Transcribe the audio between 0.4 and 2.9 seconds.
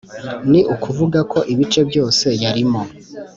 ni ukuvuga ko ibice byose yarimo